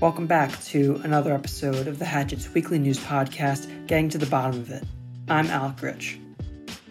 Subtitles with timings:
[0.00, 4.60] Welcome back to another episode of the Hatchet's weekly news podcast, Getting to the Bottom
[4.60, 4.84] of It.
[5.28, 6.20] I'm Alec Rich.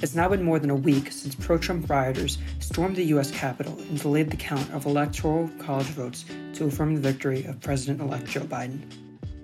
[0.00, 3.30] It's now been more than a week since pro Trump rioters stormed the U.S.
[3.30, 6.24] Capitol and delayed the count of electoral college votes
[6.54, 8.80] to affirm the victory of President elect Joe Biden.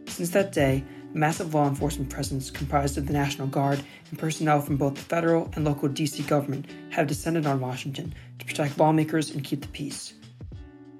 [0.08, 0.82] Since that day,
[1.14, 3.80] a massive law enforcement presence comprised of the National Guard
[4.10, 6.24] and personnel from both the federal and local D.C.
[6.24, 10.14] government have descended on Washington to protect lawmakers and keep the peace.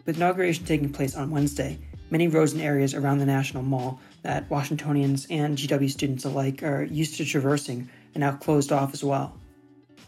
[0.07, 1.81] With inauguration taking place on Wednesday,
[2.11, 6.85] many roads and areas around the National Mall that Washingtonians and GW students alike are
[6.85, 9.37] used to traversing are now closed off as well.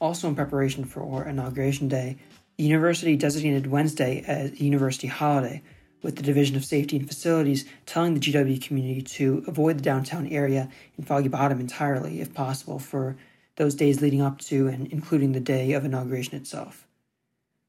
[0.00, 2.18] Also, in preparation for Inauguration Day,
[2.56, 5.62] the university designated Wednesday as a university holiday,
[6.02, 10.26] with the Division of Safety and Facilities telling the GW community to avoid the downtown
[10.28, 13.16] area in Foggy Bottom entirely, if possible, for
[13.56, 16.85] those days leading up to and including the day of inauguration itself.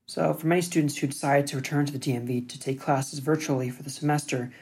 [0.08, 3.70] So, for many students who decided to return to the DMV to take classes virtually
[3.70, 4.54] for the semester,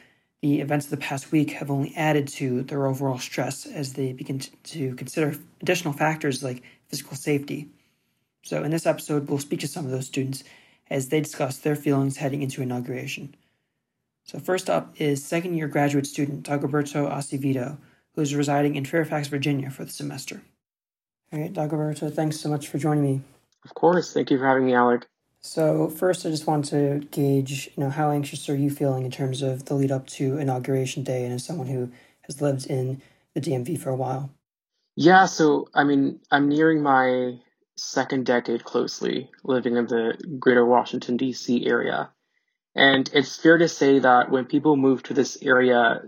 [0.42, 4.12] the events of the past week have only added to their overall stress as they
[4.12, 7.68] begin to consider additional factors like physical safety.
[8.42, 10.42] So, in this episode, we'll speak to some of those students
[10.90, 13.34] as they discuss their feelings heading into inauguration.
[14.24, 17.78] So, first up is second year graduate student Dagoberto Acevedo,
[18.16, 20.42] who is residing in Fairfax, Virginia for the semester.
[21.32, 23.20] All right, Dagoberto, thanks so much for joining me.
[23.64, 24.12] Of course.
[24.12, 25.06] Thank you for having me, Alec.
[25.46, 29.12] So first, I just want to gauge, you know, how anxious are you feeling in
[29.12, 33.00] terms of the lead up to inauguration day, and as someone who has lived in
[33.32, 34.30] the DMV for a while.
[34.96, 37.38] Yeah, so I mean, I'm nearing my
[37.76, 41.64] second decade closely living in the greater Washington, D.C.
[41.64, 42.10] area.
[42.74, 46.00] And it's fair to say that when people move to this area,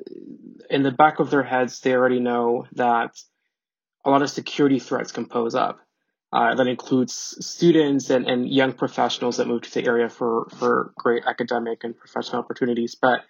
[0.69, 3.16] in the back of their heads, they already know that
[4.05, 5.78] a lot of security threats can pose up.
[6.30, 10.92] Uh, that includes students and, and young professionals that move to the area for, for
[10.94, 12.94] great academic and professional opportunities.
[12.94, 13.20] But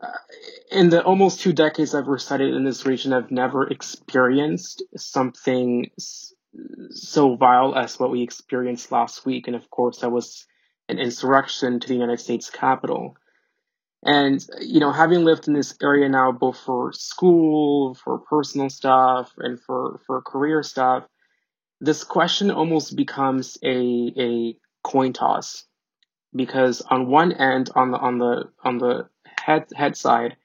[0.00, 0.06] uh,
[0.70, 5.90] in the almost two decades I've resided in this region, I've never experienced something
[6.90, 9.48] so vile as what we experienced last week.
[9.48, 10.46] And of course, that was
[10.88, 13.16] an insurrection to the United States Capitol.
[14.04, 19.32] And, you know, having lived in this area now, both for school, for personal stuff,
[19.38, 21.04] and for, for career stuff,
[21.80, 25.64] this question almost becomes a a coin toss
[26.34, 30.36] because on one end on the on the on the head head side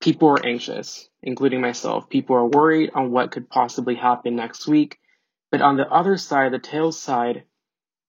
[0.00, 2.08] people are anxious including myself.
[2.08, 4.98] People are worried on what could possibly happen next week.
[5.50, 7.44] But on the other side the tail side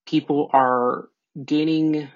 [0.05, 1.09] people are
[1.43, 2.09] gaining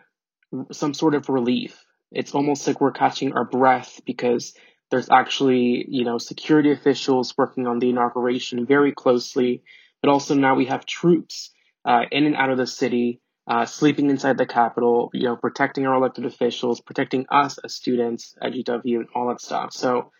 [0.72, 1.84] some sort of relief.
[2.12, 4.54] It's almost like we're catching our breath because
[4.94, 9.64] there's actually, you know, security officials working on the inauguration very closely,
[10.04, 11.50] but also now we have troops
[11.84, 15.88] uh, in and out of the city, uh, sleeping inside the Capitol, you know, protecting
[15.88, 19.74] our elected officials, protecting us as students at GW, and all that stuff.
[19.74, 20.12] So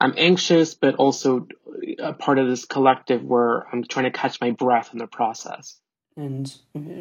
[0.00, 1.46] I'm anxious, but also
[2.00, 5.78] a part of this collective where I'm trying to catch my breath in the process.
[6.16, 6.52] And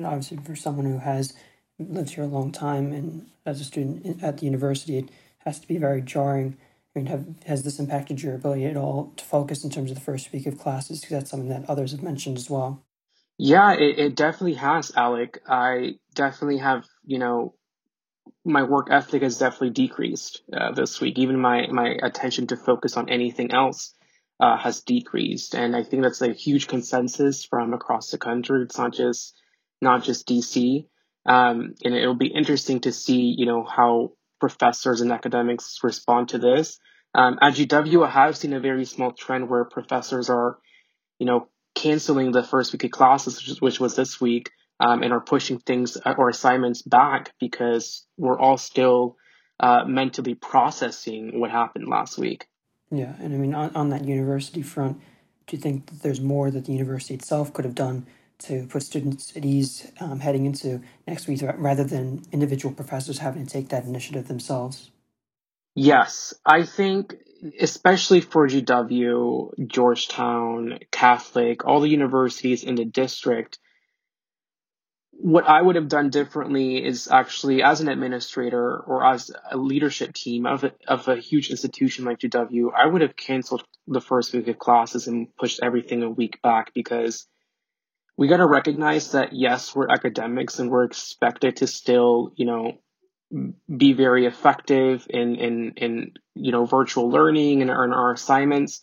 [0.06, 1.34] obviously, for someone who has
[1.80, 5.10] lived here a long time and as a student at the university, it
[5.40, 6.56] has to be very jarring
[7.00, 10.04] Mean, have, has this impacted your ability at all to focus in terms of the
[10.04, 11.00] first week of classes?
[11.00, 12.84] Because that's something that others have mentioned as well.
[13.38, 15.42] Yeah, it, it definitely has, Alec.
[15.48, 17.56] I definitely have, you know,
[18.44, 21.18] my work ethic has definitely decreased uh, this week.
[21.18, 23.94] Even my, my attention to focus on anything else
[24.42, 25.56] uh, has decreased.
[25.56, 28.62] And I think that's a huge consensus from across the country.
[28.64, 29.40] It's not just,
[29.82, 30.86] not just DC.
[31.26, 36.40] Um, and it'll be interesting to see, you know, how professors and academics respond to
[36.40, 36.80] this.
[37.14, 40.58] Um, at GW, I have seen a very small trend where professors are,
[41.18, 45.20] you know, canceling the first week of classes, which, was this week, um, and are
[45.20, 49.18] pushing things uh, or assignments back because we're all still
[49.60, 52.48] uh, mentally processing what happened last week.
[52.92, 55.00] Yeah, and I mean, on, on that university front,
[55.48, 58.06] do you think that there's more that the university itself could have done
[58.40, 63.46] to put students at ease um, heading into next week rather than individual professors having
[63.46, 64.92] to take that initiative themselves?
[65.76, 67.16] Yes, I think
[67.60, 73.60] especially for GW, Georgetown, Catholic, all the universities in the district,
[75.12, 80.14] what I would have done differently is actually as an administrator or as a leadership
[80.14, 84.34] team of a, of a huge institution like GW, I would have canceled the first
[84.34, 87.26] week of classes and pushed everything a week back because–
[88.20, 92.74] we got to recognize that yes, we're academics and we're expected to still, you know,
[93.32, 98.82] be very effective in in in you know virtual learning and in our assignments.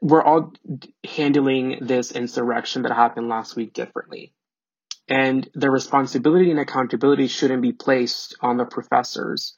[0.00, 0.52] We're all
[1.04, 4.32] handling this insurrection that happened last week differently.
[5.08, 9.56] And the responsibility and accountability shouldn't be placed on the professors.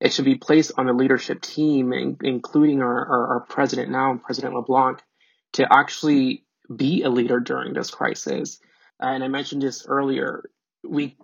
[0.00, 1.92] It should be placed on the leadership team,
[2.22, 5.00] including our, our, our president now, President LeBlanc,
[5.54, 6.44] to actually
[6.74, 8.58] be a leader during this crisis.
[8.98, 10.48] And I mentioned this earlier.
[10.84, 11.16] We,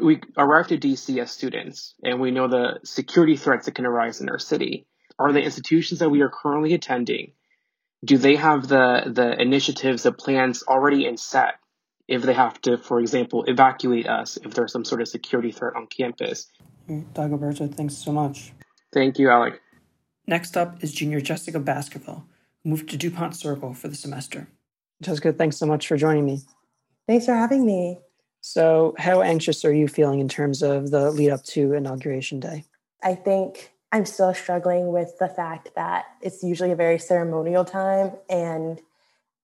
[0.00, 4.20] we arrived to DC as students, and we know the security threats that can arise
[4.20, 4.86] in our city.
[5.18, 7.32] Are the institutions that we are currently attending,
[8.04, 11.54] do they have the, the initiatives, the plans already in set
[12.08, 15.76] if they have to, for example, evacuate us if there's some sort of security threat
[15.76, 16.50] on campus?
[16.88, 18.52] Dagoberto, thanks so much.
[18.92, 19.60] Thank you, Alec.
[20.26, 22.24] Next up is junior Jessica Baskerville,
[22.62, 24.48] who moved to DuPont Circle for the semester.
[25.00, 26.40] Jessica, thanks so much for joining me.
[27.06, 27.98] Thanks for having me.
[28.42, 32.64] So, how anxious are you feeling in terms of the lead up to Inauguration Day?
[33.02, 38.12] I think I'm still struggling with the fact that it's usually a very ceremonial time
[38.28, 38.80] and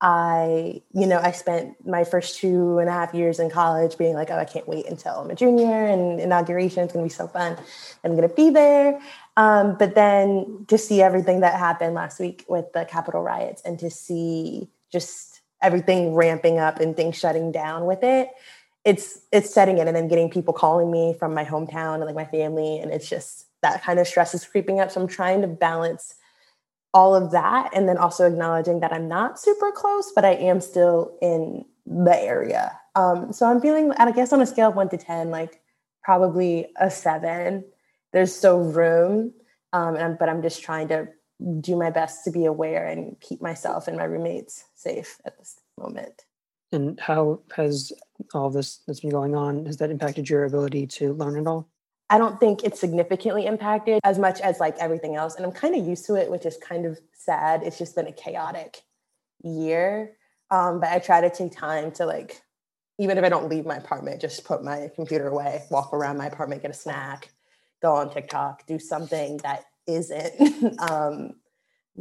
[0.00, 4.14] I, you know, I spent my first two and a half years in college being
[4.14, 7.16] like, oh, I can't wait until I'm a junior and inauguration is going to be
[7.16, 7.56] so fun.
[8.04, 9.00] I'm going to be there.
[9.36, 13.76] Um, but then to see everything that happened last week with the Capitol riots and
[13.80, 18.30] to see just everything ramping up and things shutting down with it,
[18.88, 22.14] it's it's setting in and then getting people calling me from my hometown and like
[22.14, 24.90] my family, and it's just that kind of stress is creeping up.
[24.90, 26.14] So I'm trying to balance
[26.94, 30.58] all of that and then also acknowledging that i'm not super close but i am
[30.58, 32.73] still in the area.
[32.94, 35.61] Um, so i'm feeling i guess on a scale of 1 to 10 like
[36.02, 37.62] probably a 7
[38.14, 39.35] there's still room
[39.75, 41.08] um, I'm, but i'm just trying to
[41.61, 45.61] do my best to be aware and keep myself and my roommates safe at this
[45.79, 46.25] moment.
[46.73, 47.93] And how has
[48.34, 51.68] all this that's been going on has that impacted your ability to learn at all
[52.10, 55.36] I don't think it's significantly impacted as much as like everything else.
[55.36, 57.62] And I'm kind of used to it, which is kind of sad.
[57.62, 58.82] It's just been a chaotic
[59.42, 60.12] year.
[60.50, 62.40] Um, but I try to take time to like,
[62.98, 66.26] even if I don't leave my apartment, just put my computer away, walk around my
[66.26, 67.30] apartment, get a snack,
[67.82, 71.32] go on TikTok, do something that isn't um,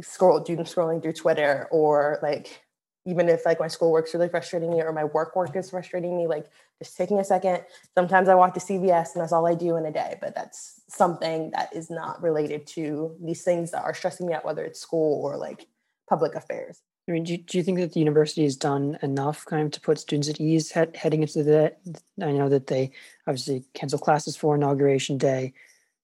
[0.00, 2.62] scroll, doom scrolling through Twitter or like
[3.08, 6.26] even if like my schoolwork's really frustrating me or my work work is frustrating me,
[6.26, 6.46] like
[6.78, 7.64] just taking a second.
[7.94, 10.82] Sometimes I walk to CVS and that's all I do in a day, but that's
[10.88, 14.78] something that is not related to these things that are stressing me out, whether it's
[14.78, 15.66] school or like
[16.06, 16.82] public affairs.
[17.08, 19.70] I mean, do you, do you think that the university has done enough kind of
[19.72, 21.74] to put students at ease head, heading into the?
[22.22, 22.90] I know that they
[23.26, 25.54] obviously cancel classes for inauguration day,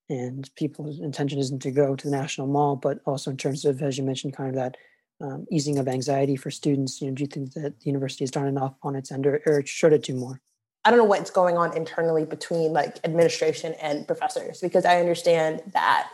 [0.08, 3.82] and people's intention isn't to go to the National Mall, but also in terms of,
[3.82, 4.78] as you mentioned, kind of that
[5.20, 7.00] um, easing of anxiety for students?
[7.00, 9.42] You know, do you think that the university has done enough on its end, or,
[9.46, 10.40] or should it do more?
[10.84, 15.62] I don't know what's going on internally between like administration and professors because I understand
[15.72, 16.10] that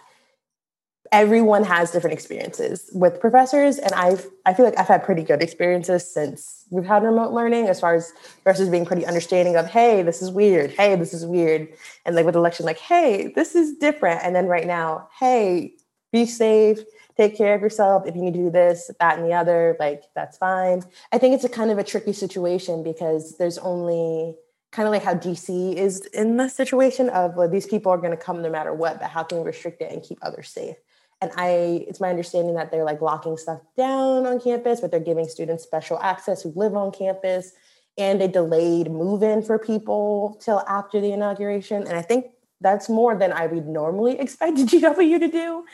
[1.13, 5.43] everyone has different experiences with professors and I've I feel like I've had pretty good
[5.43, 8.13] experiences since we've had remote learning as far as
[8.45, 11.69] professors being pretty understanding of hey this is weird hey this is weird
[12.07, 15.75] and like with election like hey this is different and then right now hey
[16.13, 16.81] be safe
[17.21, 18.07] take care of yourself.
[18.07, 20.83] If you need to do this, that, and the other, like that's fine.
[21.13, 24.37] I think it's a kind of a tricky situation because there's only
[24.73, 28.13] kind of like how DC is in the situation of well, these people are going
[28.13, 30.77] to come no matter what, but how can we restrict it and keep others safe?
[31.21, 35.01] And I, it's my understanding that they're like locking stuff down on campus, but they're
[35.01, 37.53] giving students special access who live on campus.
[37.99, 41.83] And they delayed move in for people till after the inauguration.
[41.87, 42.31] And I think
[42.63, 45.65] that's more than I would normally expect GW to do.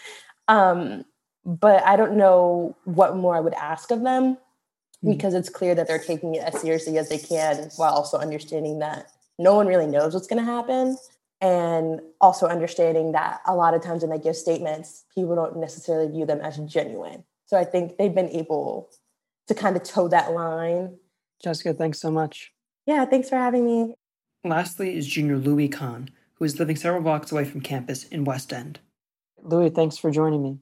[0.48, 1.04] Um,
[1.46, 5.10] but I don't know what more I would ask of them mm-hmm.
[5.10, 8.80] because it's clear that they're taking it as seriously as they can while also understanding
[8.80, 10.96] that no one really knows what's going to happen
[11.40, 16.10] and also understanding that a lot of times when they give statements people don't necessarily
[16.10, 17.24] view them as genuine.
[17.46, 18.90] So i think they've been able
[19.46, 20.96] to kind of toe that line.
[21.42, 22.52] Jessica thanks so much.
[22.86, 23.94] Yeah thanks for having me.
[24.44, 28.52] Lastly is junior louis kahn who is living several blocks away from campus in west
[28.52, 28.80] end
[29.46, 30.58] louis thanks for joining me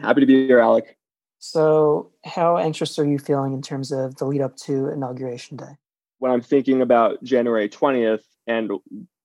[0.00, 0.96] Happy to be here, Alec.
[1.38, 5.76] So, how anxious are you feeling in terms of the lead up to Inauguration Day?
[6.18, 8.72] When I'm thinking about January 20th and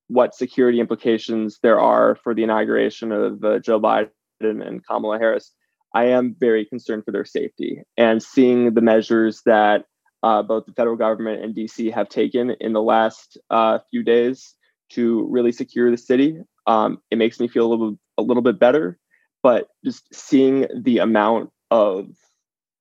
[0.08, 4.10] what security implications there are for the inauguration of uh, Joe Biden
[4.42, 5.54] and Kamala Harris,
[5.96, 7.82] I am very concerned for their safety.
[7.98, 9.86] And seeing the measures that
[10.22, 14.54] uh, both the federal government and DC have taken in the last uh, few days
[14.92, 18.60] to really secure the city, um, it makes me feel a little, a little bit
[18.60, 18.98] better
[19.44, 22.08] but just seeing the amount of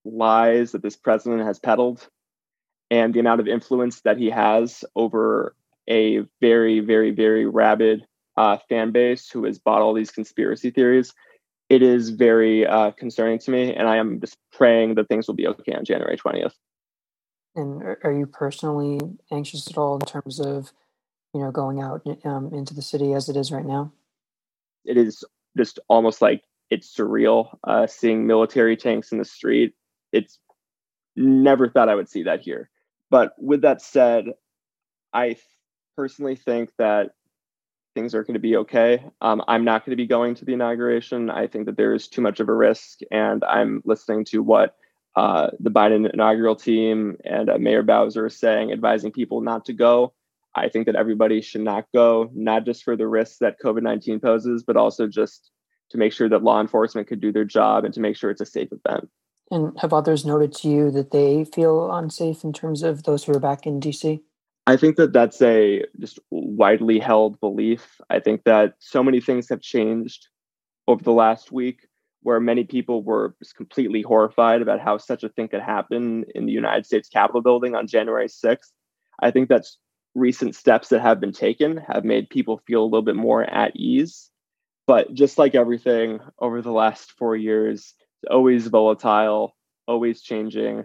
[0.05, 2.07] lies that this president has peddled
[2.91, 5.55] and the amount of influence that he has over
[5.89, 8.05] a very, very, very rabid
[8.37, 11.13] uh, fan base who has bought all these conspiracy theories,
[11.69, 13.75] it is very uh, concerning to me.
[13.75, 16.55] And I am just praying that things will be okay on January 20th.
[17.55, 19.01] And are you personally
[19.33, 20.73] anxious at all in terms of,
[21.35, 23.93] you know, going out um, into the city as it is right now?
[24.85, 25.25] It is
[25.57, 29.75] just almost like it's surreal uh, seeing military tanks in the street.
[30.13, 30.39] It's
[31.17, 32.71] never thought I would see that here.
[33.11, 34.27] But with that said,
[35.13, 35.37] I
[35.97, 37.11] personally think that
[37.95, 39.05] things are going to be okay.
[39.21, 41.29] Um, I'm not going to be going to the inauguration.
[41.29, 44.77] I think that there is too much of a risk, and I'm listening to what
[45.17, 49.73] uh, the Biden inaugural team and uh, Mayor Bowser is saying, advising people not to
[49.73, 50.13] go.
[50.55, 54.21] I think that everybody should not go, not just for the risks that COVID 19
[54.21, 55.51] poses, but also just
[55.91, 58.41] to make sure that law enforcement could do their job and to make sure it's
[58.41, 59.09] a safe event.
[59.51, 63.33] And have others noted to you that they feel unsafe in terms of those who
[63.33, 64.21] are back in DC?
[64.67, 68.01] I think that that's a just widely held belief.
[68.09, 70.29] I think that so many things have changed
[70.87, 71.89] over the last week
[72.23, 76.47] where many people were just completely horrified about how such a thing could happen in
[76.47, 78.71] the United States Capitol building on January 6th.
[79.21, 79.79] I think that's
[80.15, 83.77] recent steps that have been taken have made people feel a little bit more at
[83.77, 84.31] ease.
[84.87, 90.85] But just like everything over the last four years, it's always volatile, always changing,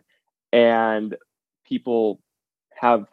[0.53, 1.15] and
[1.65, 2.21] people
[2.73, 3.07] have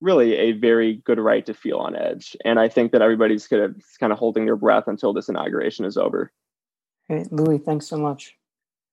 [0.00, 2.36] really a very good right to feel on edge.
[2.44, 5.84] And I think that everybody's kind of, kind of holding their breath until this inauguration
[5.84, 6.32] is over.
[7.08, 8.34] Hey, Louis, thanks so much.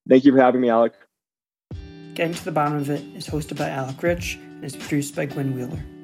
[0.07, 0.93] Thank you for having me, Alec.
[2.13, 5.25] Getting to the Bottom of It is hosted by Alec Rich and is produced by
[5.25, 5.98] Gwen Wheeler.